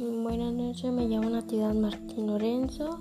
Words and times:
noches, 0.00 0.90
me 0.92 1.06
llamo 1.06 1.28
Natividad 1.28 1.74
Martín 1.74 2.28
Lorenzo. 2.28 3.00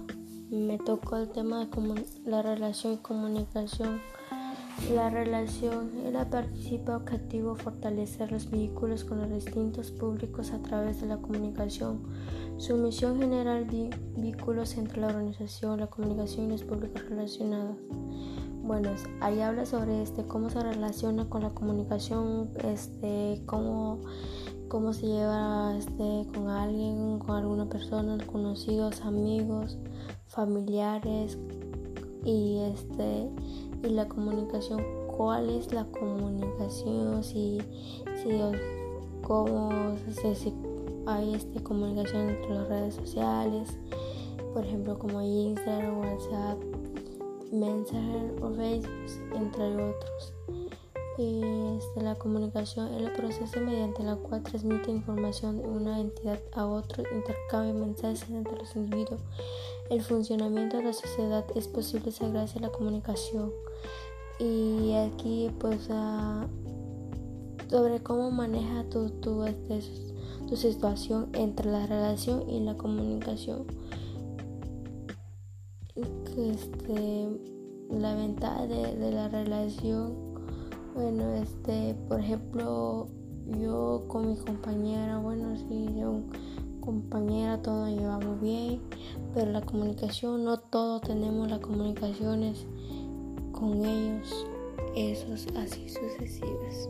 Me 0.49 0.77
tocó 0.77 1.15
el 1.15 1.29
tema 1.29 1.65
de 1.65 2.05
la 2.25 2.41
relación 2.41 2.93
y 2.93 2.97
comunicación. 2.97 4.01
La 4.93 5.09
relación 5.09 5.91
era 6.05 6.29
participa 6.29 6.97
objetivo 6.97 7.55
fortalecer 7.55 8.33
los 8.33 8.51
vínculos 8.51 9.05
con 9.05 9.19
los 9.19 9.29
distintos 9.29 9.91
públicos 9.91 10.51
a 10.51 10.61
través 10.61 10.99
de 10.99 11.07
la 11.07 11.17
comunicación. 11.17 12.01
Su 12.57 12.75
misión 12.75 13.17
general 13.17 13.65
vínculos 14.17 14.75
entre 14.77 14.99
la 14.99 15.07
organización, 15.07 15.79
la 15.79 15.87
comunicación 15.87 16.47
y 16.47 16.49
los 16.49 16.63
públicos 16.63 17.01
relacionados. 17.07 17.77
Bueno, 18.61 18.89
ahí 19.21 19.39
habla 19.39 19.65
sobre 19.65 20.03
este 20.03 20.25
cómo 20.25 20.49
se 20.49 20.61
relaciona 20.61 21.29
con 21.29 21.43
la 21.43 21.51
comunicación, 21.51 22.49
este 22.63 23.41
cómo 23.45 24.01
cómo 24.69 24.93
se 24.93 25.07
lleva 25.07 25.75
este, 25.77 26.25
con 26.33 26.47
alguien, 26.47 27.19
con 27.19 27.35
alguna 27.35 27.67
persona, 27.67 28.17
conocidos, 28.25 29.01
amigos, 29.01 29.77
familiares 30.27 31.37
y 32.23 32.59
este 32.59 33.29
y 33.83 33.89
la 33.89 34.07
comunicación, 34.07 34.83
cuál 35.15 35.49
es 35.49 35.73
la 35.73 35.85
comunicación, 35.85 37.23
si, 37.23 37.59
si 38.21 38.29
cómo 39.23 39.95
se, 40.11 40.35
si 40.35 40.53
hay 41.07 41.33
este, 41.33 41.63
comunicación 41.63 42.29
entre 42.29 42.53
las 42.53 42.67
redes 42.67 42.95
sociales, 42.95 43.69
por 44.53 44.65
ejemplo 44.65 44.99
como 44.99 45.21
Instagram, 45.21 45.99
WhatsApp, 45.99 46.59
Messenger 47.51 48.43
o 48.43 48.51
Facebook, 48.51 49.33
entre 49.33 49.73
otros 49.73 50.33
este, 51.19 52.01
la 52.01 52.15
comunicación 52.15 52.93
es 52.93 53.01
el 53.01 53.11
proceso 53.11 53.59
mediante 53.59 54.03
el 54.03 54.17
cual 54.19 54.41
transmite 54.41 54.89
información 54.89 55.61
de 55.61 55.67
una 55.67 55.99
entidad 55.99 56.39
a 56.53 56.65
otra, 56.65 57.03
intercambia 57.13 57.73
mensajes 57.73 58.29
entre 58.29 58.57
los 58.57 58.73
individuos. 58.75 59.19
El 59.89 60.01
funcionamiento 60.01 60.77
de 60.77 60.83
la 60.83 60.93
sociedad 60.93 61.45
es 61.55 61.67
posible 61.67 62.11
gracias 62.17 62.55
a 62.55 62.59
la 62.59 62.69
comunicación. 62.69 63.51
Y 64.39 64.93
aquí 64.93 65.51
pues 65.59 65.89
sobre 67.69 68.01
cómo 68.01 68.31
maneja 68.31 68.85
tu, 68.89 69.09
tu, 69.09 69.43
este, 69.43 69.81
tu 70.47 70.55
situación 70.55 71.29
entre 71.33 71.69
la 71.69 71.85
relación 71.85 72.49
y 72.49 72.61
la 72.61 72.77
comunicación. 72.77 73.65
Este, 76.37 77.27
la 77.89 78.15
ventaja 78.15 78.65
de, 78.67 78.95
de 78.95 79.11
la 79.11 79.27
relación 79.27 80.28
bueno, 80.93 81.33
este, 81.35 81.95
por 82.07 82.19
ejemplo, 82.19 83.07
yo 83.59 84.05
con 84.07 84.29
mi 84.29 84.37
compañera, 84.37 85.19
bueno, 85.19 85.55
sí, 85.57 85.87
yo 85.97 86.21
compañera, 86.79 87.61
todos 87.61 87.89
llevamos 87.89 88.41
bien, 88.41 88.81
pero 89.33 89.51
la 89.51 89.61
comunicación, 89.61 90.43
no 90.43 90.57
todos 90.57 91.01
tenemos 91.01 91.49
las 91.49 91.59
comunicaciones 91.59 92.65
con 93.51 93.85
ellos, 93.85 94.47
esos 94.95 95.47
así 95.55 95.87
sucesivas. 95.89 96.89